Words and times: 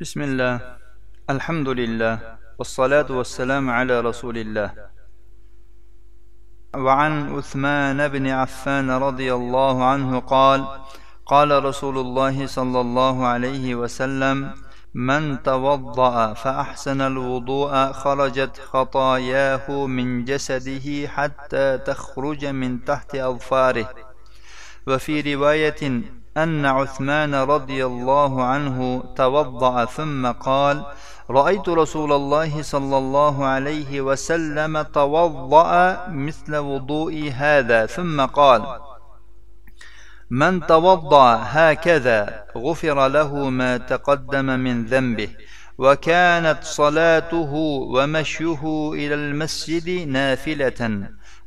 بسم 0.00 0.22
الله. 0.22 0.60
الحمد 1.30 1.68
لله 1.68 2.38
والصلاة 2.58 3.06
والسلام 3.10 3.70
على 3.70 4.00
رسول 4.00 4.38
الله. 4.38 4.70
وعن 6.74 7.36
عثمان 7.36 8.08
بن 8.08 8.26
عفان 8.26 8.90
رضي 8.90 9.34
الله 9.34 9.84
عنه 9.84 10.18
قال 10.20 10.66
قال 11.26 11.64
رسول 11.64 11.98
الله 11.98 12.46
صلى 12.46 12.80
الله 12.80 13.26
عليه 13.26 13.74
وسلم 13.74 14.54
من 14.94 15.42
توضأ 15.42 16.32
فأحسن 16.32 17.00
الوضوء 17.00 17.92
خرجت 17.92 18.56
خطاياه 18.58 19.86
من 19.86 20.24
جسده 20.24 21.08
حتى 21.08 21.78
تخرج 21.78 22.46
من 22.46 22.84
تحت 22.84 23.14
أظفاره 23.14 23.88
وفي 24.86 25.34
رواية 25.34 25.82
أن 26.42 26.66
عثمان 26.66 27.34
رضي 27.34 27.86
الله 27.86 28.42
عنه 28.44 29.04
توضأ 29.16 29.84
ثم 29.84 30.26
قال 30.26 30.84
رأيت 31.30 31.68
رسول 31.68 32.12
الله 32.12 32.62
صلى 32.62 32.98
الله 32.98 33.44
عليه 33.44 34.00
وسلم 34.00 34.82
توضأ 34.82 36.06
مثل 36.08 36.56
وضوئي 36.56 37.30
هذا. 37.30 37.86
ثم 37.86 38.20
قال 38.20 38.62
من 40.30 40.66
توضأ 40.66 41.40
هكذا 41.42 42.44
غفر 42.56 43.08
له 43.08 43.50
ما 43.50 43.76
تقدم 43.76 44.46
من 44.46 44.84
ذنبه 44.84 45.28
وكانت 45.78 46.64
صلاته 46.64 47.52
ومشيه 47.94 48.62
إلى 48.92 49.14
المسجد 49.14 50.08
نافلة. 50.08 50.80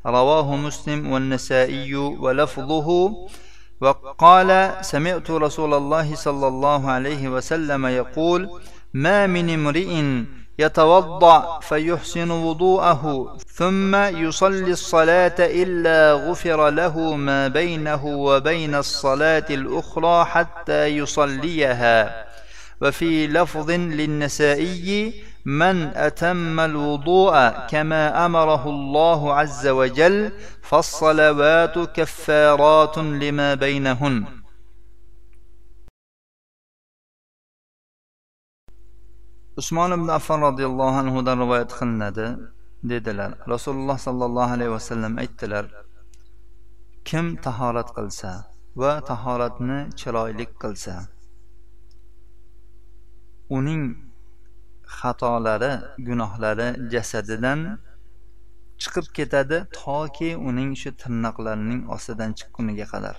رواه 0.06 0.56
مسلم 0.56 1.12
والنسائي 1.12 1.96
ولفظه 1.96 2.88
وقال 3.82 4.72
سمعت 4.82 5.32
رسول 5.32 5.74
الله 5.74 6.16
صلى 6.16 6.48
الله 6.48 6.92
عليه 6.92 7.28
وسلم 7.28 7.86
يقول 7.86 8.62
ما 8.94 9.28
من 9.28 9.50
امرئ 9.50 10.04
يتوضأ 10.60 11.60
فيحسن 11.60 12.32
وضوءه 12.32 13.36
ثم 13.54 13.96
يصلي 13.96 14.72
الصلاة 14.72 15.36
إلا 15.40 16.14
غفر 16.14 16.70
له 16.70 17.16
ما 17.16 17.48
بينه 17.48 18.06
وبين 18.06 18.76
الصلاة 18.76 19.46
الأخرى 19.50 20.26
حتى 20.26 20.86
يصليها. 20.86 22.26
وفي 22.82 23.28
لفظ 23.28 23.72
للنسائي 23.72 25.14
من 25.47 25.77
اتم 26.07 26.61
الوضوء 26.61 27.35
كما 27.73 28.27
امره 28.27 28.65
الله 28.71 29.21
عز 29.35 29.67
وجل 29.67 30.33
فالصلوات 30.63 31.79
كفارات 31.79 32.99
لما 32.99 33.55
بينهن 33.55 34.17
usmon 39.61 39.91
ibn 39.97 40.09
affon 40.19 40.41
roziyallohu 40.49 40.97
anhudan 41.03 41.37
rivoyat 41.45 41.71
qilinadi 41.79 42.27
dedilar 42.91 43.31
rasululloh 43.53 43.97
sollallohu 44.07 44.53
alayhi 44.57 44.73
vasallam 44.79 45.13
aytdilar 45.23 45.65
kim 47.09 47.27
tahorat 47.47 47.89
qilsa 47.97 48.33
va 48.81 48.93
tahoratni 49.11 49.79
chiroyli 50.01 50.45
qilsa 50.63 50.95
uning 53.59 53.83
xatolari 55.00 55.72
gunohlari 56.08 56.68
jasadidan 56.94 57.60
chiqib 58.82 59.06
ketadi 59.18 59.58
toki 59.82 60.30
uning 60.50 60.72
shu 60.82 60.90
tirnoqlarining 61.02 61.82
ostidan 61.96 62.32
chiqquniga 62.40 62.86
qadar. 62.94 63.18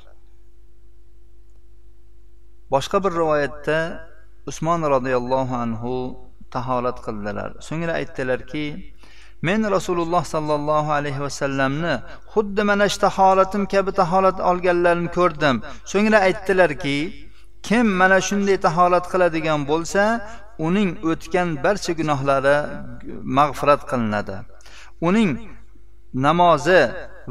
Boshqa 2.73 2.99
bir 3.05 3.13
rivoyatda 3.21 3.79
usmon 4.51 4.81
roziyallohu 4.95 5.55
anhu 5.65 5.95
tahorat 6.55 6.99
qildilar. 7.07 7.51
So'ngra 7.69 7.93
aytdilarki 8.01 8.67
men 9.49 9.61
rasululloh 9.77 10.25
sollallohu 10.35 10.91
alayhi 10.99 11.21
vasallamni 11.27 11.95
xuddi 12.33 12.63
mana 12.71 12.87
shu 12.93 12.99
taholatim 13.07 13.63
kabi 13.75 13.91
tahorat 14.01 14.39
olganlarini 14.51 15.11
ko'rdim. 15.19 15.57
So'ngra 15.93 16.19
aytdilarki 16.29 16.97
kim 17.69 17.87
mana 18.01 18.19
shunday 18.29 18.57
tahorat 18.67 19.05
qiladigan 19.13 19.61
bo'lsa 19.71 20.03
uning 20.59 20.91
o'tgan 21.11 21.49
barcha 21.65 21.93
gunohlari 22.01 22.57
mag'firat 23.39 23.83
qilinadi. 23.91 24.37
Uning 25.09 25.31
namozi 26.27 26.83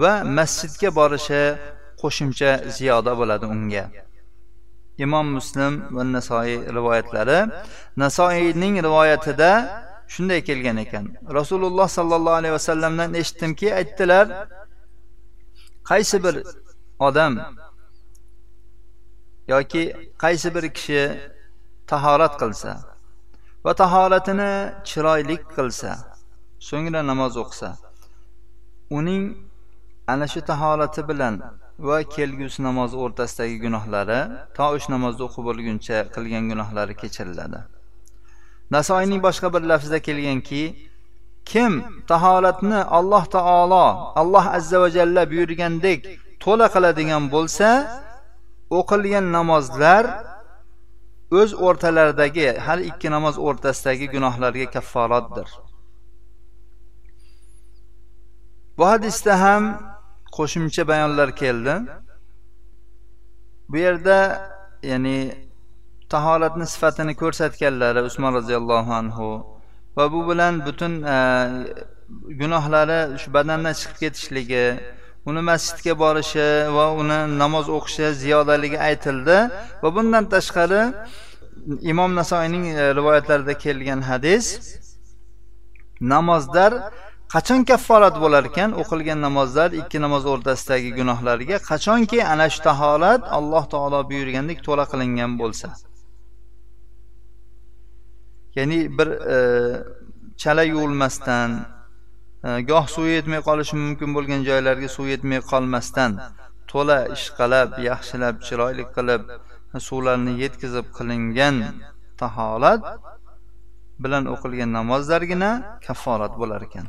va 0.02 0.14
masjidga 0.38 0.90
borishi 1.00 1.44
qo'shimcha 2.02 2.52
ziyoda 2.76 3.12
bo'ladi 3.20 3.46
unga. 3.56 3.86
Imom 5.06 5.28
muslim 5.38 5.74
va 5.96 6.04
nasoiy 6.16 6.58
rivoyatlari. 6.78 7.40
Nasoiyning 8.04 8.76
rivoyatida 8.88 9.52
shunday 10.14 10.40
kelgan 10.48 10.78
ekan. 10.86 11.06
Rasululloh 11.38 11.88
sollallohu 11.98 12.38
alayhi 12.42 12.56
vasallamdan 12.60 13.10
eshitdimki 13.22 13.68
aytdilar 13.80 14.26
qaysi 15.90 16.18
bir 16.24 16.36
odam 17.08 17.34
yoki 19.48 19.84
qaysi 20.24 20.56
bir 20.56 20.66
kishi 20.78 21.04
tahorat 21.88 22.34
qilsa 22.42 22.91
va 23.66 23.74
tahoratini 23.82 24.52
chiroylik 24.90 25.42
qilsa 25.56 25.92
so'ngra 26.70 27.02
namoz 27.12 27.34
o'qisa 27.44 27.70
uning 28.98 29.24
ana 30.14 30.26
shu 30.34 30.42
tahorati 30.52 31.02
bilan 31.10 31.36
va 31.88 31.98
kelgusi 32.16 32.60
namoz 32.68 32.92
o'rtasidagi 33.04 33.58
gunohlari 33.66 34.20
to 34.58 34.66
uch 34.78 34.86
namozni 34.94 35.24
o'qib 35.28 35.44
bo'lguncha 35.50 35.98
qilgan 36.16 36.44
gunohlari 36.52 36.94
kechiriladi. 37.02 37.60
Nasoiyning 38.76 39.22
boshqa 39.28 39.48
bir 39.54 39.64
lafzida 39.72 40.00
kelganki 40.08 40.64
kim 41.52 41.74
tahoratni 42.12 42.80
alloh 42.98 43.24
taolo 43.36 43.88
alloh 44.22 44.46
azza 44.58 44.78
va 44.84 44.90
jalla 44.98 45.22
buyurgandek 45.32 46.00
to'la 46.44 46.68
qiladigan 46.76 47.24
bo'lsa 47.36 47.70
o'qilgan 48.80 49.26
namozlar 49.38 50.04
o'z 51.40 51.52
o'rtalaridagi 51.68 52.48
har 52.68 52.80
ikki 52.90 53.08
namoz 53.16 53.36
o'rtasidagi 53.48 54.08
gunohlarga 54.16 54.68
kafforatdir 54.76 55.48
bu 58.78 58.88
hadisda 58.88 59.34
ham 59.46 59.64
qo'shimcha 60.38 60.88
bayonlar 60.88 61.30
keldi. 61.36 61.74
Bu 63.70 63.78
yerda 63.78 64.18
ya'ni 64.84 65.18
tahoratni 66.10 66.66
sifatini 66.74 67.14
ko'rsatganlari 67.22 68.02
usmon 68.10 68.34
roziyallohu 68.34 68.94
anhu 69.02 69.28
va 69.98 70.06
bu 70.14 70.30
bilan 70.30 70.66
butun 70.66 70.94
e, 71.16 71.18
gunohlari 72.42 73.00
shu 73.22 73.34
badandan 73.38 73.74
chiqib 73.80 73.98
ketishligi 74.04 74.66
uni 75.30 75.42
masjidga 75.50 75.94
borishi 76.04 76.48
va 76.76 76.86
uni 77.02 77.20
namoz 77.42 77.66
o'qishi 77.78 78.08
ziyodaligi 78.22 78.80
aytildi. 78.90 79.38
Va 79.84 79.90
bundan 79.96 80.26
tashqari 80.34 80.82
imom 81.92 82.12
nasoiyning 82.20 82.66
e, 82.68 82.84
rivoyatlarida 82.98 83.54
kelgan 83.64 84.02
hadis 84.10 84.46
namozlar 86.14 86.72
qachon 87.34 87.62
kafforat 87.70 88.16
bo'lar 88.24 88.44
ekan? 88.52 88.70
O'qilgan 88.82 89.20
namozlar 89.28 89.70
ikki 89.82 89.98
namoz 90.06 90.24
o'rtasidagi 90.34 90.90
gunohlarga 91.00 91.58
qachonki 91.70 92.20
ana 92.34 92.48
shu 92.54 92.60
tahorat 92.70 93.22
alloh 93.38 93.64
taolo 93.74 94.00
buyurgandek 94.12 94.60
to'la 94.68 94.86
qilingan 94.92 95.32
bo'lsa. 95.42 95.70
Ya'ni 98.58 98.80
bir 98.98 99.10
e, 99.36 99.38
chala 100.42 100.64
yuvilmasdan 100.72 101.50
Э, 102.44 102.62
goh 102.70 102.86
suv 102.90 103.06
yetmay 103.06 103.42
qolishi 103.48 103.76
mumkin 103.78 104.14
bo'lgan 104.18 104.42
joylarga 104.48 104.88
suv 104.96 105.08
yetmay 105.14 105.42
qolmasdan 105.52 106.12
to'la 106.72 106.96
ishqalab 107.16 107.76
yaxshilab 107.88 108.40
chiroyli 108.48 108.86
qilib 108.96 109.28
e, 109.34 109.80
suvlarni 109.88 110.34
yetkazib 110.44 110.88
qilingan 110.98 111.60
taholat 112.22 112.82
bilan 114.04 114.24
o'qilgan 114.34 114.74
namozlargina 114.78 115.52
kafforat 115.86 116.34
bo'lar 116.42 116.66
ekan. 116.68 116.86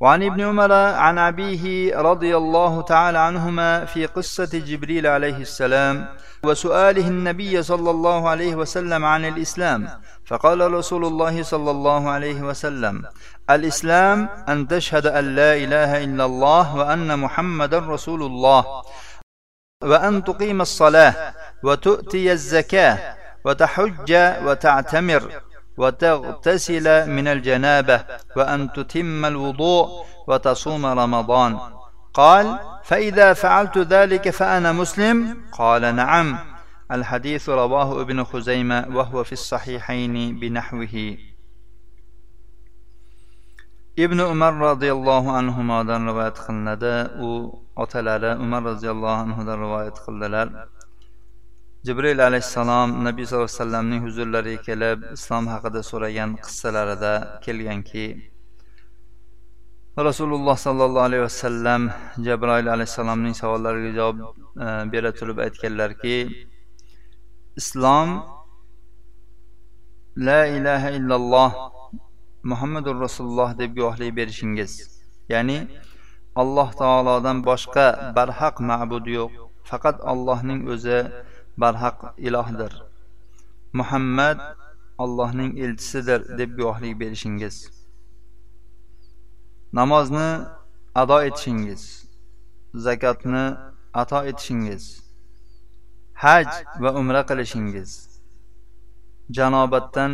وعن 0.00 0.22
ابن 0.22 0.40
عمر 0.40 0.72
عن 0.72 1.18
أبيه 1.18 1.96
رضي 1.96 2.36
الله 2.36 2.82
تعالى 2.82 3.18
عنهما 3.18 3.84
في 3.84 4.06
قصة 4.06 4.48
جبريل 4.52 5.06
عليه 5.06 5.36
السلام 5.36 6.08
وسؤاله 6.44 7.08
النبي 7.08 7.62
صلى 7.62 7.90
الله 7.90 8.28
عليه 8.28 8.54
وسلم 8.54 9.04
عن 9.04 9.24
الإسلام. 9.24 9.88
فقال 10.26 10.72
رسول 10.72 11.04
الله 11.04 11.42
صلى 11.42 11.70
الله 11.70 12.10
عليه 12.10 12.42
وسلم 12.42 13.04
الإسلام 13.50 14.28
أن 14.48 14.68
تشهد 14.68 15.06
أن 15.06 15.34
لا 15.34 15.56
إله 15.56 16.04
إلا 16.04 16.24
الله 16.24 16.76
وأن 16.76 17.18
محمد 17.18 17.74
رسول 17.74 18.22
الله 18.22 18.64
وأن 19.82 20.24
تقيم 20.24 20.60
الصلاة 20.60 21.14
وتؤتي 21.64 22.32
الزكاة 22.32 22.98
وتحج 23.44 24.12
وتعتمر 24.44 25.22
وتغتسل 25.78 27.10
من 27.10 27.28
الجنابة 27.28 28.04
وأن 28.36 28.72
تتم 28.72 29.24
الوضوء 29.24 29.88
وتصوم 30.28 30.86
رمضان. 30.86 31.58
قال 32.14 32.58
فإذا 32.84 33.32
فعلت 33.32 33.78
ذلك 33.78 34.30
فأنا 34.30 34.72
مسلم؟ 34.72 35.36
قال 35.52 35.96
نعم. 35.96 36.38
الحديث 36.92 37.48
رواه 37.48 38.00
ابن 38.00 38.24
خزيمة 38.24 38.86
وهو 38.96 39.24
في 39.24 39.32
الصحيحين 39.32 40.38
بنحوه. 40.40 41.16
ibn 43.98 44.18
umar 44.22 44.54
roziyallohu 44.54 45.30
anhudan 45.40 46.06
rivoyat 46.06 46.36
qilinadi 46.46 46.94
u 47.26 47.28
otalari 47.82 48.30
umar 48.44 48.62
roziyallohu 48.70 49.16
anhudan 49.26 49.58
rivoyat 49.64 49.96
qildilar 50.04 50.46
jibril 51.86 52.18
alayhissalom 52.28 52.88
nabiy 53.06 53.24
sallallohu 53.26 53.46
alayhi 53.46 53.58
vasallamning 53.58 54.00
huzurlariga 54.06 54.62
kelib 54.68 54.98
islom 55.16 55.44
haqida 55.52 55.80
so'ragan 55.90 56.30
qissalarida 56.44 57.12
kelganki 57.44 58.06
rasululloh 60.08 60.56
sollallohu 60.66 61.06
alayhi 61.08 61.24
vasallam 61.28 61.82
jabroil 62.26 62.66
alayhissalomning 62.74 63.34
savollariga 63.42 63.90
javob 63.98 64.16
e, 64.64 64.66
bera 64.92 65.10
turib 65.18 65.38
aytganlarki 65.46 66.16
islom 67.60 68.08
la 70.28 70.40
ilaha 70.58 70.88
illalloh 70.98 71.50
muhammadur 72.50 72.96
rasululloh 73.06 73.50
deb 73.60 73.70
guvohlik 73.78 74.10
berishingiz 74.18 74.72
ya'ni 75.34 75.58
alloh 76.42 76.68
taolodan 76.82 77.38
boshqa 77.50 77.86
barhaq 78.16 78.56
ma'bud 78.70 79.04
yo'q. 79.16 79.32
Faqat 79.68 79.96
allohning 80.12 80.60
o'zi 80.72 80.98
barhaq 81.60 81.98
ilohdir. 82.18 82.72
Muhammad 83.72 84.38
allohning 84.98 85.52
elchisidir 85.64 86.20
deb 86.38 86.50
guvohlik 86.58 87.00
berishingiz. 87.00 87.56
Namozni 89.72 90.28
ado 90.94 91.22
etishingiz. 91.28 91.82
Zakotni 92.74 93.44
ato 93.94 94.20
etishingiz. 94.30 94.84
Haj 96.22 96.46
va 96.82 96.90
umra 97.00 97.22
qilishingiz. 97.30 97.90
Janobatdan 99.36 100.12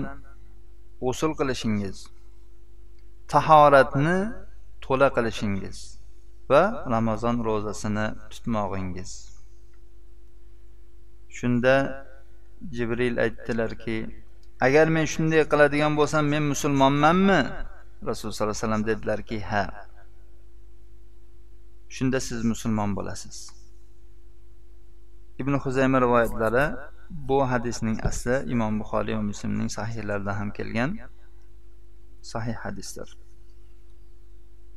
g'usul 1.02 1.32
qilishingiz. 1.40 1.96
Tahoratni 3.32 4.18
to'la 4.84 5.08
qilishingiz 5.16 5.78
va 6.50 6.62
ramazon 6.94 7.36
ro'zasini 7.48 8.06
tutmog'ingiz. 8.30 9.33
Shunda 11.38 11.74
jibril 12.76 13.16
aytdilarki 13.24 13.98
agar 14.66 14.86
men 14.96 15.06
shunday 15.14 15.42
qiladigan 15.52 15.92
bo'lsam 16.00 16.24
men 16.34 16.44
musulmonmanmi? 16.52 17.40
Rasululloh 18.08 18.36
sollallohu 18.36 18.56
alayhi 18.56 18.64
vasallam 18.64 18.84
dedilarki 18.90 19.38
ha. 19.50 19.64
Shunda 21.96 22.18
siz 22.28 22.40
musulmon 22.52 22.90
bo'lasiz. 22.98 23.36
Ibn 25.42 25.54
huzayma 25.64 25.98
rivoyatlari 26.04 26.64
bu 27.10 27.38
hadisning 27.50 27.98
asli 28.10 28.36
imom 28.54 28.72
buxoriy 28.80 29.14
va 29.18 29.24
muslimning 29.30 29.70
sahihlarida 29.78 30.32
ham 30.38 30.48
kelgan 30.58 30.90
sahih 32.32 32.56
hadisdir. 32.64 33.08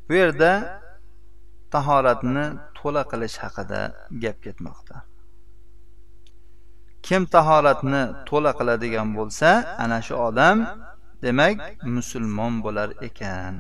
Bu 0.08 0.14
yerda 0.22 0.52
tahoratni 1.74 2.46
to'la 2.78 3.04
qilish 3.12 3.38
haqida 3.44 3.82
gap 4.24 4.38
ketmoqda. 4.46 4.96
kim 7.07 7.23
tahoratni 7.35 8.03
to'la 8.29 8.51
qiladigan 8.59 9.09
bo'lsa 9.17 9.51
ana 9.83 9.99
shu 10.07 10.15
odam 10.29 10.57
demak 11.23 11.57
musulmon 11.97 12.53
bo'lar 12.65 12.89
ekan 13.09 13.55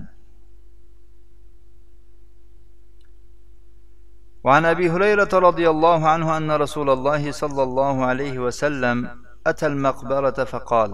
وعن 4.45 4.65
ابي 4.65 4.91
هريره 4.91 5.33
رضي 5.49 5.71
الله 5.71 6.09
عنه 6.09 6.37
ان 6.37 6.51
رسول 6.51 6.91
الله 6.91 7.23
صلى 7.33 7.63
الله 7.63 8.05
عليه 8.05 8.39
وسلم 8.39 8.97
اتى 9.47 9.67
المقبره 9.67 10.45
فقال 10.45 10.91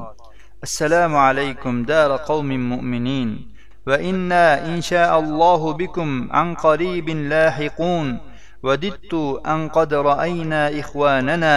السلام 0.63 1.17
عليكم 1.17 1.83
دار 1.83 2.17
قوم 2.17 2.49
مؤمنين 2.73 3.29
وانا 3.87 4.67
ان 4.67 4.81
شاء 4.81 5.19
الله 5.21 5.73
بكم 5.73 6.29
عن 6.33 6.55
قريب 6.55 7.09
لاحقون 7.09 8.21
وددت 8.63 9.15
ان 9.47 9.69
قد 9.69 9.95
راينا 9.95 10.81
اخواننا 10.81 11.57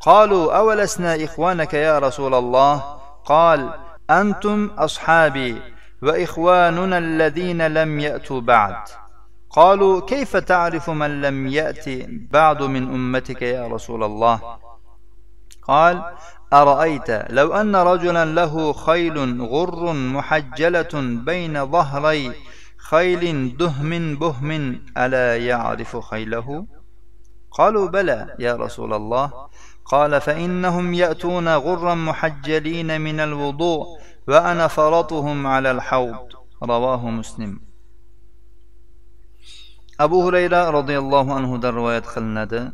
قالوا 0.00 0.58
أولسنا 0.58 1.24
إخوانك 1.24 1.74
يا 1.74 1.98
رسول 1.98 2.34
الله؟ 2.34 2.82
قال 3.24 3.74
أنتم 4.10 4.70
أصحابي 4.78 5.62
وإخواننا 6.02 6.98
الذين 6.98 7.66
لم 7.66 8.00
يأتوا 8.00 8.40
بعد. 8.40 8.76
قالوا 9.50 10.00
كيف 10.00 10.36
تعرف 10.36 10.90
من 10.90 11.20
لم 11.20 11.46
يأت 11.46 11.84
بعد 12.30 12.62
من 12.62 12.82
أمتك 12.82 13.42
يا 13.42 13.68
رسول 13.68 14.04
الله؟ 14.04 14.58
قال 15.62 16.02
أرأيت 16.52 17.10
لو 17.10 17.52
أن 17.52 17.76
رجلا 17.76 18.24
له 18.24 18.72
خيل 18.72 19.42
غر 19.42 19.92
محجلة 19.92 20.90
بين 21.24 21.66
ظهري 21.66 22.32
خيل 22.76 23.56
دهم 23.56 24.16
بهم 24.16 24.80
ألا 24.98 25.36
يعرف 25.36 25.96
خيله؟ 25.96 26.66
قالوا 27.50 27.88
بلى 27.88 28.34
يا 28.38 28.56
رسول 28.56 28.94
الله. 28.94 29.48
قال 29.88 30.20
فإنهم 30.20 30.94
يأتون 30.94 31.48
غرا 31.48 31.94
محجلين 31.94 33.00
من 33.00 33.20
الوضوء 33.20 33.86
وأنا 34.28 34.68
فرطهم 34.68 35.46
على 35.46 35.70
الحوض. 35.70 36.28
رواه 36.62 37.10
مسلم. 37.10 37.60
أبو 40.00 40.28
هريرة 40.28 40.70
رضي 40.70 40.98
الله 40.98 41.34
عنه 41.34 41.58
در 41.58 41.78
ويدخل 41.78 42.14
خلند 42.14 42.72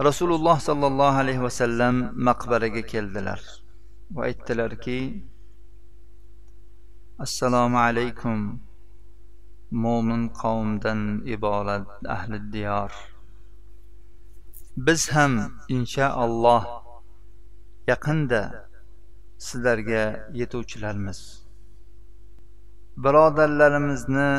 رسول 0.00 0.32
الله 0.32 0.58
صلى 0.58 0.86
الله 0.86 1.12
عليه 1.12 1.38
وسلم 1.38 2.12
مقبرك 2.16 2.84
كالدلر 2.86 3.40
وإتلرك 4.14 4.86
السلام 7.20 7.76
عليكم 7.76 8.58
مؤمن 9.72 10.28
قوم 10.28 10.78
دن 10.78 11.22
إبارة 11.26 11.86
أهل 12.08 12.34
الديار. 12.34 13.09
Biz 14.86 15.02
ham 15.12 15.32
inshaalloh 15.68 16.64
yaqinda 17.86 18.42
sizlarga 19.38 20.04
yetuvchilarmiz. 20.40 21.20
Birodarlarimizni 23.04 24.30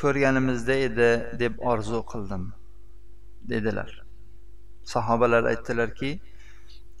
ko'rganimizda 0.00 0.74
edi 0.86 1.10
deb 1.42 1.54
orzu 1.58 2.00
qildim 2.12 2.44
dedilar. 3.50 3.90
Sahobalar 4.92 5.44
aytdilarki 5.52 6.10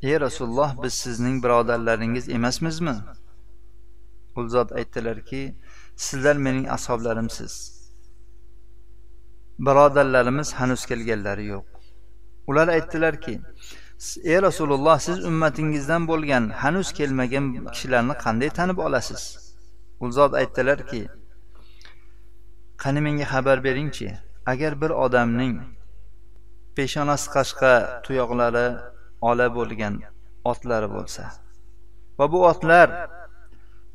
ey 0.02 0.20
rasululloh 0.20 0.82
biz 0.82 0.94
sizning 1.04 1.44
birodarlaringiz 1.44 2.28
emasmizmi? 2.28 2.96
U 4.36 4.48
zot 4.48 4.72
aytdilarki 4.72 5.42
sizlar 5.96 6.36
mening 6.36 6.66
ashoblarimsiz 6.76 7.54
birodarlarimiz 9.58 10.52
hanuz 10.52 10.86
kelganlari 10.86 11.46
yo'q. 11.46 11.73
Ular 12.46 12.68
aytdilarki 12.76 13.34
ey 14.32 14.38
rasululloh 14.42 14.98
siz 15.06 15.24
ummatingizdan 15.30 16.02
bo'lgan 16.10 16.44
hanuz 16.62 16.88
kelmagan 16.98 17.44
kishilarni 17.74 18.14
qanday 18.24 18.50
tanib 18.58 18.78
olasiz? 18.86 19.22
U 20.00 20.10
zot 20.16 20.32
aytdilarki 20.40 21.02
qani 22.82 23.00
menga 23.06 23.26
xabar 23.32 23.58
beringchi 23.66 24.08
agar 24.52 24.72
bir 24.82 24.92
odamning 25.04 25.54
peshonasi 26.76 27.26
qashqa 27.36 27.72
tuyoqlari 28.04 28.66
ola 29.30 29.46
bo'lgan 29.56 29.94
otlari 30.52 30.88
bo'lsa 30.96 31.24
va 32.18 32.26
bu 32.32 32.38
otlar 32.50 32.88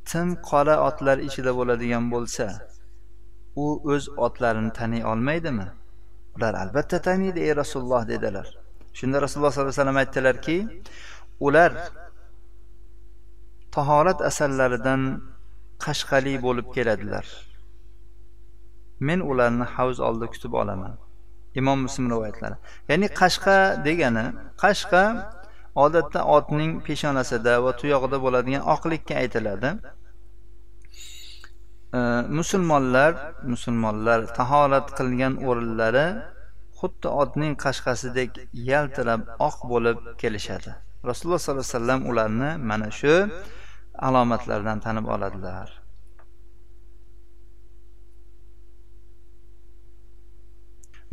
tim 0.10 0.28
qora 0.50 0.76
otlar 0.90 1.18
ichida 1.28 1.52
bo'ladigan 1.60 2.06
bo'lsa 2.14 2.46
u 3.64 3.66
o'z 3.94 4.04
otlarini 4.26 4.72
taniy 4.80 5.04
olmaydimi? 5.12 5.68
Ular 6.40 6.54
albatta 6.64 7.02
taniydi 7.08 7.40
ey 7.48 7.56
rasululloh 7.62 8.08
dedilar. 8.08 8.48
Shunda 8.94 9.22
rasululloh 9.22 9.52
sollallohu 9.52 9.74
alayhi 9.74 9.82
vasallam 9.82 10.00
aytdilarki 10.04 10.58
ular 11.48 11.72
tahorat 13.76 14.20
asarlaridan 14.30 15.02
qashqali 15.86 16.34
bo'lib 16.46 16.68
keladilar. 16.76 17.26
Men 19.08 19.20
ularni 19.32 19.66
havz 19.76 20.00
oldida 20.08 20.28
kutib 20.34 20.54
olaman. 20.62 20.94
Imom 21.60 21.80
muslim 21.86 22.06
rivoyatlari 22.14 22.58
ya'ni 22.90 23.08
qashqa 23.22 23.58
degani 23.88 24.26
qashqa 24.64 25.04
odatda 25.86 26.22
otning 26.38 26.72
peshonasida 26.88 27.54
va 27.66 27.72
tuyog'ida 27.82 28.18
bo'ladigan 28.26 28.64
oqlikka 28.76 29.14
aytiladi. 29.22 29.70
musulmonlar 32.39 33.13
musulmonlar 33.53 34.21
tahorat 34.39 34.87
qilgan 34.99 35.35
o'rinlari 35.49 36.07
xuddi 36.81 37.09
otning 37.23 37.53
qashqasidek 37.65 38.31
yaltirab 38.71 39.23
oq 39.49 39.57
bo'lib 39.73 39.99
kelishadi 40.23 40.71
rasululloh 41.09 41.41
sollallohu 41.43 41.67
alayhi 41.67 41.79
vasallam 41.79 42.01
ularni 42.11 42.51
mana 42.71 42.89
shu 43.01 43.15
alomatlardan 44.09 44.79
tanib 44.85 45.07
oladilar 45.15 45.69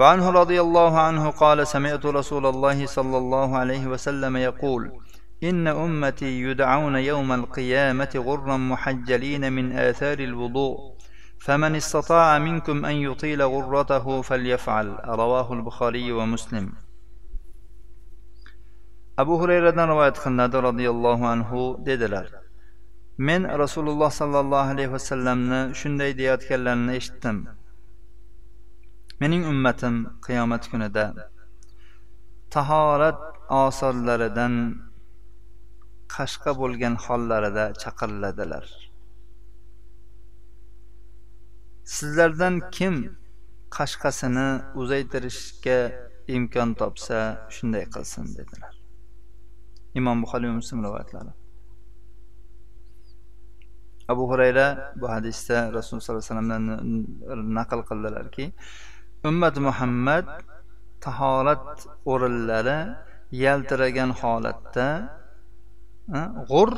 وعنه 0.01 0.29
رضي 0.41 0.62
الله 0.62 0.93
عنه 1.07 1.24
قال 1.29 1.67
سمعت 1.67 2.05
رسول 2.05 2.45
الله 2.45 2.86
صلى 2.98 3.17
الله 3.17 3.50
عليه 3.62 3.83
وسلم 3.88 4.33
يقول 4.38 4.81
إن 5.43 5.66
أمتي 5.66 6.43
يدعون 6.43 6.97
يوم 6.97 7.33
القيامة 7.33 8.12
غرا 8.16 8.57
محجلين 8.57 9.52
من 9.52 9.73
آثار 9.73 10.19
الوضوء 10.19 10.97
فمن 11.38 11.76
استطاع 11.76 12.38
منكم 12.38 12.85
أن 12.85 12.95
يطيل 12.95 13.43
غرته 13.43 14.23
فليفعل. 14.23 14.99
رواه 15.05 15.52
البخاري 15.52 16.12
ومسلم. 16.12 16.73
أبو 19.19 19.43
هريرة 19.43 19.85
رواية 19.85 20.12
خلاد 20.12 20.57
رضي 20.57 20.90
الله 20.90 21.26
عنه 21.28 21.76
ديدلر 21.81 22.26
من 23.19 23.47
رسول 23.47 23.88
الله 23.88 24.09
صلى 24.09 24.40
الله 24.40 24.59
عليه 24.59 24.88
وسلم 24.88 25.73
شندي 25.73 26.12
ديات 26.12 26.45
كلن 26.45 26.90
اشتم 26.90 27.45
من 29.21 29.45
أمتم 29.45 30.07
قيامتكن 30.23 30.93
دا 30.93 31.28
تهارت 32.50 33.19
آثار 33.50 34.26
qashqa 36.14 36.50
bo'lgan 36.60 36.94
hollarida 37.04 37.64
chaqiriladilar 37.82 38.66
sizlardan 41.94 42.54
kim 42.76 42.94
qashqasini 43.76 44.48
uzaytirishga 44.80 45.78
imkon 46.36 46.70
topsa 46.80 47.18
shunday 47.54 47.84
qilsin 47.94 48.26
dedilar. 48.38 48.75
Imom 49.98 50.16
buxoriy 50.22 50.50
muslim 50.58 50.78
rivoyatlari. 50.86 51.32
Abu 54.12 54.25
hurayra 54.30 54.66
bu 55.00 55.06
hadisda 55.14 55.56
rasululloh 55.76 56.04
sollallohu 56.06 56.22
alayhi 56.22 56.32
vasallamdan 56.32 56.64
naql 57.58 57.80
qildilarki 57.90 58.44
ummat 59.30 59.56
muhammad 59.68 60.26
tahorat 61.06 61.68
o'rinlari 62.12 62.78
yaltiragan 63.44 64.10
holatda 64.20 64.86
g'ur 66.50 66.70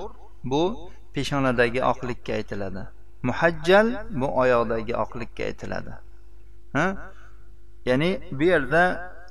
bu 0.44 0.90
peshonadagi 1.14 1.80
oqlikka 1.92 2.32
aytiladi. 2.38 2.82
Muhajjal 3.22 3.88
bu 4.20 4.26
oyoqdagi 4.42 4.94
oqlikka 5.04 5.42
aytiladi. 5.50 5.92
Ya'ni 7.88 8.10
bu 8.38 8.44
yerda 8.52 8.82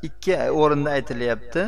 ikki 0.07 0.33
o'rinda 0.61 0.89
aytilyapti 0.97 1.63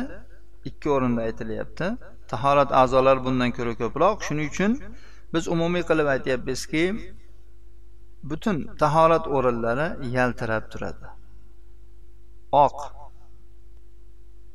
ikki 0.64 0.90
o'rinda 0.90 1.20
aytilyapti. 1.28 1.86
Tahorat 2.28 2.70
a'zolar 2.72 3.16
bundan 3.24 3.50
ko'ra 3.56 3.74
ko'proq. 3.82 4.16
Shuning 4.26 4.48
uchun 4.52 4.72
biz 5.34 5.48
umumiy 5.54 5.82
qilib 5.90 6.06
aytyapmizki 6.14 6.84
butun 8.30 8.56
tahorat 8.82 9.24
o'rinlari 9.36 9.86
yaltirab 10.16 10.64
turadi. 10.72 11.06
Oq 12.64 12.76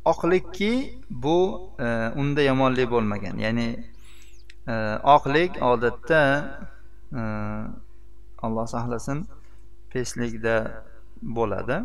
oqlikki 0.06 1.02
bu 1.10 1.38
e, 1.80 1.88
unda 2.22 2.42
yomonlik 2.42 2.90
bo'lmagan. 2.92 3.38
Ya'ni 3.46 3.68
e, 4.68 4.74
oqlik 5.16 5.62
odatda 5.72 6.22
e, 7.14 7.22
alloh 8.46 8.68
saqlasin 8.76 9.26
peslikda 9.92 10.56
bo'ladi. 11.22 11.78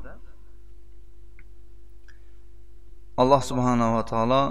Alloh 3.21 3.43
subhanava 3.51 4.03
taolo 4.13 4.43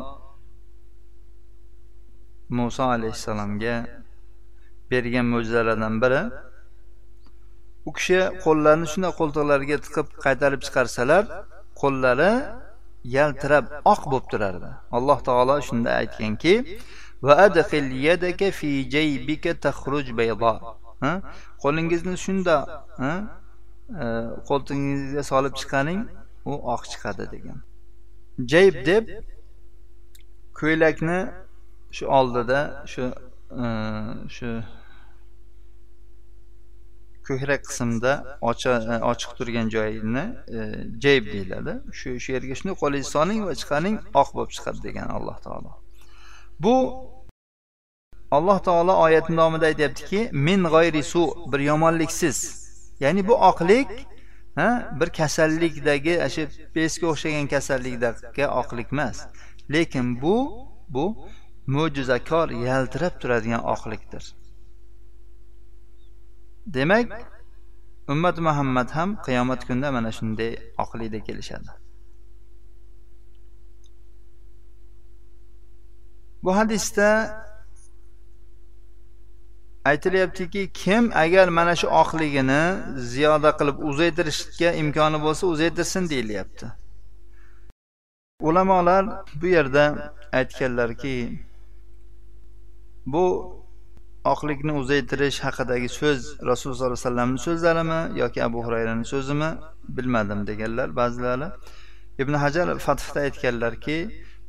muso 2.50 2.84
alayhissalomga 2.84 3.76
bergan 4.92 5.26
mo'jizalardan 5.34 5.96
biri. 6.04 6.22
U 7.88 7.92
kishi 7.98 8.20
qo'llarini 8.44 8.88
shunday 8.92 9.12
qo'ltiqlariga 9.20 9.78
tiqib 9.86 10.08
qaytarib 10.26 10.62
chiqarsalar 10.66 11.24
qo'llari 11.82 12.32
yaltirab 13.03 13.65
oq 13.86 14.01
bo'lib 14.12 14.25
turardi. 14.32 14.70
Alloh 14.91 15.20
taolo 15.27 15.56
shunda 15.70 15.89
aytganki 16.01 16.56
qo'lingizni 21.63 22.15
shunda 22.25 22.56
qo'ltig'ingizga 24.50 25.24
solib 25.32 25.53
chiqaring 25.62 26.01
u 26.51 26.53
oq 26.74 26.84
chiqadi 26.91 27.25
degan. 27.34 27.60
Jayb 28.51 28.75
deb 28.89 29.06
ko'ylakni 30.60 31.20
shu 31.91 32.06
oldida 32.20 32.60
shu 32.91 33.03
e, 33.63 33.65
shu 34.36 34.50
ko'krak 37.29 37.62
qismda 37.69 38.13
e, 38.41 38.95
ochiq 39.12 39.31
turgan 39.38 39.67
joyini 39.75 40.25
e, 40.57 40.59
jayb 41.03 41.25
deyiladi. 41.33 41.74
Shu 42.00 42.09
shu 42.24 42.29
yerga 42.36 42.55
shunday 42.59 42.75
qo'lingizni 42.83 43.12
soling 43.17 43.39
va 43.48 43.53
chiqaring 43.62 43.98
oq 44.21 44.29
bo'lib 44.36 44.51
chiqadi 44.57 44.79
degan 44.88 45.07
alloh 45.17 45.38
taolo. 45.45 45.71
Bu 46.63 46.75
alloh 48.38 48.59
taolo 48.67 48.93
oyatni 49.05 49.38
davomida 49.38 49.65
aytyaptiki 49.71 50.29
min 50.48 50.63
g'oyri 50.74 51.03
su 51.03 51.24
bir 51.51 51.59
yomonliksiz. 51.71 52.38
Ya'ni 53.03 53.27
bu 53.27 53.36
oqlik 53.50 53.89
ha 54.59 54.69
bir 55.00 55.09
kasallikdagi 55.19 56.13
shu 56.36 56.43
pesga 56.75 57.05
o'xshagan 57.13 57.48
kasallikdagi 57.53 58.45
oqlik 58.62 58.88
emas. 58.93 59.17
Lekin 59.74 60.21
bu 60.21 60.36
bu 60.95 61.05
mo'jizakor 61.75 62.50
yaltirab 62.50 63.15
turadigan 63.21 63.63
oqlikdir. 63.74 64.24
Demak 66.74 67.08
ummat 68.14 68.38
muhammad 68.48 68.90
ham 68.98 69.10
qiyomat 69.26 69.62
kunida 69.68 69.92
mana 69.92 70.12
shunday 70.18 70.52
oqlikda 70.84 71.20
kelishadi. 71.28 71.70
Bu 76.44 76.56
hadisda 76.56 77.10
aytilyaptiki 79.86 80.72
kim 80.74 81.12
agar 81.24 81.48
mana 81.48 81.76
shu 81.76 81.88
oqligini 82.02 82.62
ziyoda 83.12 83.52
qilib 83.60 83.78
uzaytirishga 83.90 84.70
imkoni 84.82 85.18
bo'lsa 85.26 85.44
uzaytirsin 85.54 86.10
deyilyapti. 86.10 86.66
Ulamolar 88.42 89.04
bu 89.42 89.48
yerda 89.48 90.14
aytganlarki 90.32 91.16
bu 93.06 93.26
oqlikni 94.26 94.74
uzaytirish 94.82 95.40
haqidagi 95.40 95.90
so'z 95.90 96.22
rasululloh 96.50 96.78
sollallohu 96.78 96.92
alayhi 96.92 97.06
vasallamni 97.06 97.40
so'zlarimi 97.48 98.20
yoki 98.20 98.44
abu 98.44 98.64
hurayrani 98.66 99.06
so'zimi 99.06 99.50
bilmadim 99.98 100.48
deganlar 100.48 100.96
ba'zilari. 100.96 101.48
Ibn 102.20 102.34
hajar 102.34 102.80
fathda 102.80 103.20
aytganlarki 103.28 103.98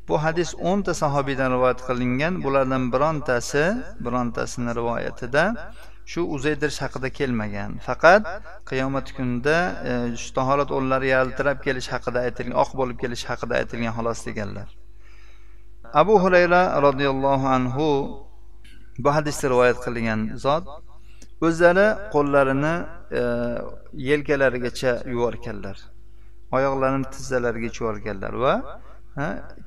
bu 0.09 0.23
hadis 0.23 0.55
o'nta 0.71 0.95
sahobiydan 0.95 1.53
rivoyat 1.57 1.81
qilingan 1.89 2.43
bulardan 2.45 2.93
birontasi 2.93 3.65
birontasini 4.05 4.75
rivoyatida 4.79 5.45
shu 6.13 6.21
uzaytirish 6.35 6.81
haqida 6.85 7.09
kelmagan. 7.19 7.79
Faqat 7.87 8.23
qiyomat 8.71 9.07
kunida 9.17 9.57
e, 9.91 9.93
tahorat 10.39 10.71
o'rinlari 10.77 11.09
yaltirab 11.17 11.59
kelish 11.67 11.89
haqida 11.95 12.19
aytilgan 12.27 12.57
oq 12.63 12.71
bo'lib 12.81 12.99
kelish 13.03 13.25
haqida 13.31 13.55
aytilgan 13.61 13.93
xolos 13.99 14.27
deganlar. 14.27 14.69
Abu 16.03 16.15
hurayra 16.23 16.63
roziyallohu 16.87 17.47
anhu 17.57 17.87
bu 19.05 19.09
hadisda 19.17 19.47
rivoyat 19.53 19.79
qilingan 19.87 20.21
zot 20.45 20.65
o'zlari 21.47 21.87
qo'llarini 22.15 22.75
e, 23.21 23.23
yelkalarigacha 24.11 24.93
yuvarkanlar 25.15 25.77
oyoqlarini 26.57 27.07
tizzalarigacha 27.15 27.81
yuvarkanlar 27.85 28.33
va 28.45 28.55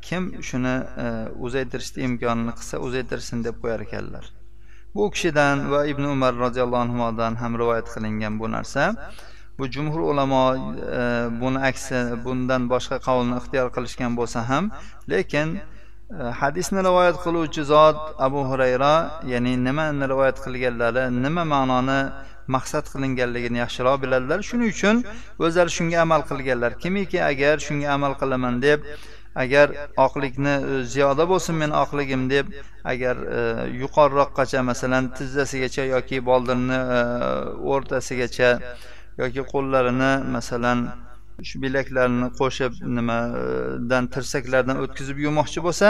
kim 0.02 0.42
shuni 0.42 0.76
e, 1.04 1.06
uzaytirishni 1.46 2.04
imkonini 2.08 2.54
qilsa 2.60 2.80
uzaytirsin 2.88 3.44
deb 3.44 3.60
qo'yar 3.64 3.82
ekanlar. 3.88 4.26
Bu 4.96 5.10
kishidan 5.12 5.72
va 5.72 5.86
ibn 5.86 6.04
umar 6.16 6.34
roziyallohu 6.46 6.84
anhudan 6.88 7.36
ham 7.42 7.60
rivoyat 7.62 7.88
qilingan 7.94 8.40
bu 8.40 8.52
narsa. 8.52 8.84
Bu 9.58 9.68
jumhur 9.76 10.00
ulamo 10.12 10.44
e, 10.56 11.02
buni 11.42 11.60
aksi 11.70 12.00
bundan 12.26 12.70
boshqa 12.74 12.98
qavlni 13.08 13.36
ixtiyor 13.42 13.68
qilishgan 13.76 14.18
bo'lsa 14.20 14.50
ham 14.50 14.72
lekin 15.14 15.60
hadisni 16.42 16.80
rivoyat 16.90 17.18
qiluvchi 17.26 17.64
zot 17.64 17.98
abu 18.20 18.42
hurayra 18.50 18.94
ya'ni 19.32 19.54
nimani 19.68 20.06
rivoyat 20.12 20.38
qilganlari 20.46 21.04
nima 21.24 21.44
ma'noni 21.54 22.00
maqsad 22.56 22.86
qilinganligini 22.94 23.58
yaxshiroq 23.64 23.98
biladilar. 24.04 24.40
Shuning 24.50 24.70
uchun 24.76 24.96
o'zlari 25.46 25.72
shunga 25.78 25.98
amal 26.06 26.22
qilganlar. 26.30 26.72
Kimiki 26.84 27.20
agar 27.32 27.56
shunga 27.68 27.88
amal 27.98 28.14
qilaman 28.22 28.62
deb 28.68 28.80
agar 29.36 29.72
oqlikni 29.98 30.56
e, 30.72 30.84
ziyoda 30.94 31.26
bo'lsin 31.30 31.56
meni 31.62 31.76
oqligim 31.84 32.30
deb 32.30 32.48
agar 32.94 33.16
e, 33.38 33.40
yuqoriroqqacha 33.82 34.62
masalan 34.70 35.04
tizzasigacha 35.18 35.84
yoki 35.96 36.26
boldirni 36.26 36.80
e, 36.98 37.00
o'rtasigacha 37.74 38.50
yoki 39.22 39.42
qo'llarini 39.54 40.12
masalan 40.36 40.80
shu 41.42 41.62
bilaklarini 41.64 42.30
qo'shib 42.40 42.74
nimadan 42.98 44.08
tirsaklardan 44.14 44.78
o'tkazib 44.84 45.18
yuvmoqchi 45.26 45.60
bo'lsa 45.68 45.90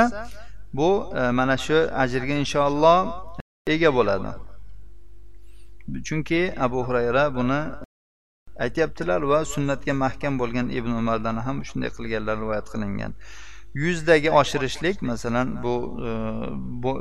bu 0.74 0.90
e, 1.20 1.32
mana 1.40 1.58
shu 1.66 1.78
ajrga 2.04 2.36
inshaalloh 2.44 3.00
ega 3.76 3.90
bo'ladi. 3.98 4.32
Chunki 6.08 6.42
abu 6.66 6.80
hurayra 6.88 7.24
buni 7.38 7.60
aytyaptilar 8.66 9.22
va 9.32 9.40
sunnatga 9.54 9.94
mahkam 10.06 10.40
bo'lgan 10.42 10.70
ibn 10.80 10.92
umardan 11.02 11.38
ham 11.48 11.58
shunday 11.70 11.92
qilganlar 11.98 12.36
rivoyat 12.44 12.68
qilingan. 12.74 13.14
Yuzdagi 13.84 14.30
oshirishlik 14.42 15.02
masalan 15.02 15.48
bu, 15.64 15.76
e, 16.08 16.12
bu 16.84 16.92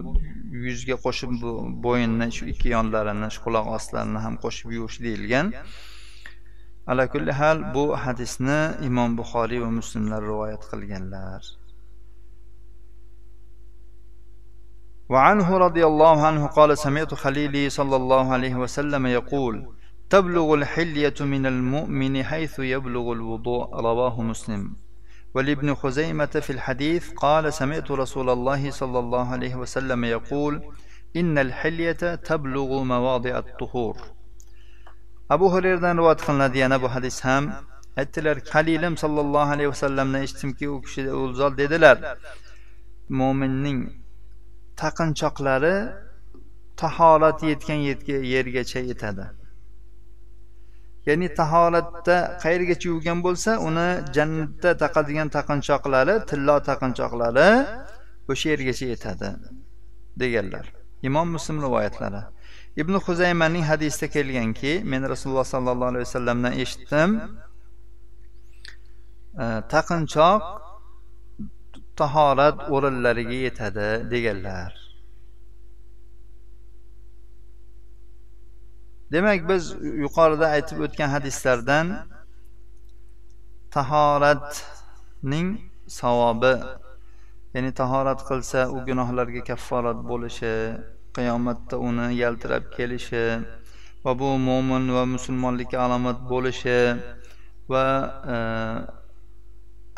yuzga 0.67 0.97
qo'shib 1.05 1.31
bu 1.43 1.53
bo'yinni 1.87 2.29
shu 2.37 2.45
ikki 2.53 2.69
yonlarini 2.77 3.29
shu 3.35 3.41
quloq 3.47 3.67
ostlarini 3.77 4.21
ham 4.27 4.35
qo'shib 4.45 4.69
yuvish 4.77 4.99
deyilgan. 5.07 5.47
Ala 6.87 7.09
kulli 7.09 7.33
hal 7.33 7.59
bu 7.75 7.85
hadisni 8.05 8.61
imom 8.89 9.11
buxoriy 9.19 9.61
va 9.65 9.71
muslimlar 9.81 10.23
rivoyat 10.31 10.63
qilganlar 10.71 11.43
وعنه 15.13 15.59
رضي 15.59 15.87
الله 15.87 16.27
عنه 16.27 16.47
قال 16.47 16.79
سمعت 16.79 17.15
خليلي 17.15 17.71
صلى 17.71 17.97
الله 17.97 18.33
عليه 18.33 18.55
وسلم 18.55 19.07
يقول 19.07 19.75
تبلغ 20.11 20.55
الحلية 20.55 21.15
من 21.21 21.47
المؤمن 21.47 22.25
حيث 22.25 22.59
يبلغ 22.59 23.13
الوضوء. 23.13 23.81
رواه 23.81 24.23
مسلم. 24.23 24.77
ولابن 25.35 25.75
خزيمة 25.75 26.27
في 26.27 26.51
الحديث 26.51 27.13
قال 27.13 27.53
سمعت 27.53 27.91
رسول 27.91 28.31
الله 28.31 28.71
صلى 28.71 28.99
الله 28.99 29.29
عليه 29.29 29.55
وسلم 29.55 30.05
يقول 30.05 30.63
إن 31.17 31.39
الحلية 31.39 32.15
تبلغ 32.15 32.83
مواضع 32.83 33.39
الطهور. 33.39 33.97
Abu 35.35 35.47
hurayradan 35.55 35.95
rivoyat 36.01 36.21
qilinadi. 36.27 36.57
Yana 36.65 36.77
bu 36.83 36.89
hadis 36.95 37.17
ham 37.27 37.45
aytdilar 38.01 38.37
halilim 38.55 38.95
sollallohu 39.03 39.51
alayhi 39.55 39.71
vasallamdan 39.75 40.23
eshitdimki 40.27 40.67
u 40.75 40.77
kishi 40.85 41.03
u 41.21 41.23
zot 41.41 41.55
dedilar. 41.63 41.97
Mo'minning 43.19 43.79
taqinchoqlari 44.83 45.77
tahorat 46.83 47.39
yetgan 47.51 47.81
yergacha 48.35 48.81
yetadi. 48.91 49.25
Ya'ni 51.09 51.29
tahoratda 51.41 52.17
qayergacha 52.45 52.87
yuvgan 52.93 53.19
bo'lsa 53.27 53.51
uni 53.69 53.89
jannatda 54.17 54.71
taqadigan 54.83 55.29
taqinchoqlari 55.37 56.15
tillo 56.31 56.57
taqinchoqlari 56.71 57.49
o'sha 58.33 58.47
yergacha 58.53 58.87
yetadi 58.95 59.29
deganlar. 60.23 60.65
Imom 61.09 61.29
muslim 61.37 61.57
rivoyatlari. 61.67 62.23
Ibn 62.77 62.95
huzaymaning 62.95 63.65
hadisida 63.65 64.09
kelganki 64.11 64.83
men 64.85 65.03
rasululloh 65.13 65.45
sollallohu 65.45 65.91
alayhi 65.93 66.07
vasallamdan 66.09 66.53
eshitdim 66.53 67.11
e, 69.43 69.47
taqinchoq 69.75 70.43
tahorat 71.97 72.71
o'rinlariga 72.75 73.39
yetadi 73.47 73.89
deganlar. 74.13 74.71
Demak 79.13 79.49
biz 79.49 79.65
yuqorida 80.05 80.47
aytib 80.57 80.79
o'tgan 80.87 81.11
hadislardan 81.15 81.87
tahoratning 83.77 85.49
savobi 86.01 86.55
ya'ni 87.55 87.71
tahorat 87.81 88.21
qilsa 88.29 88.61
u 88.75 88.79
gunohlarga 88.89 89.43
kafforat 89.51 89.99
bo'lishi 90.11 90.55
qiyomatda 91.17 91.77
uni 91.89 92.07
yaltirab 92.23 92.65
kelishi 92.77 93.25
va 94.05 94.13
bu 94.21 94.29
mo'min 94.49 94.85
va 94.97 95.05
musulmonlikka 95.15 95.79
alomat 95.87 96.19
bo'lishi 96.33 96.79
va 97.73 97.87
e, 98.35 98.37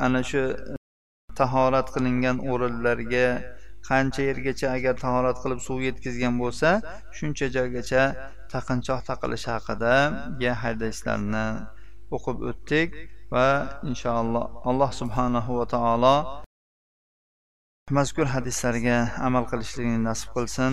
ana 0.06 0.20
shu 0.30 0.42
tahorat 1.40 1.86
qilingan 1.94 2.36
o'rinlarga 2.52 3.26
qancha 3.88 4.22
yergacha 4.30 4.66
agar 4.76 4.94
tahorat 5.04 5.36
qilib 5.42 5.60
suv 5.68 5.78
yetkazgan 5.88 6.34
bo'lsa 6.42 6.68
shuncha 7.16 7.46
joygacha 7.56 8.02
taqinchoq 8.52 9.00
taqilishi 9.10 9.48
haqidagi 9.56 10.50
hadislarni 10.62 11.46
o'qib 12.16 12.38
o'tdik 12.50 12.88
va 13.34 13.48
inshaalloh 13.90 14.44
alloh 14.70 14.90
subhanahu 15.00 15.50
va 15.60 15.66
taolo 15.74 16.16
mazkur 17.98 18.26
hadislarga 18.34 18.98
amal 19.28 19.44
qilishligini 19.50 20.00
nasib 20.08 20.28
qilsin. 20.36 20.72